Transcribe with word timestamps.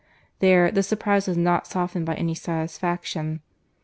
—There, 0.39 0.71
the 0.71 0.81
surprize 0.81 1.27
was 1.27 1.37
not 1.37 1.67
softened 1.67 2.07
by 2.07 2.15
any 2.15 2.33
satisfaction. 2.33 3.41